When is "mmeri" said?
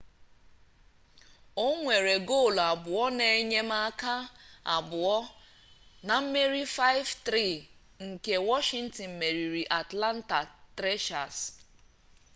6.23-6.63